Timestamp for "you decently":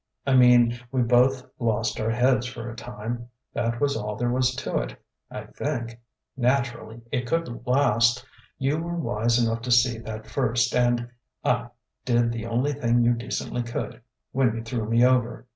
13.03-13.61